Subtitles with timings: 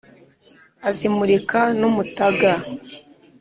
[0.89, 2.51] azimurika n'umutaga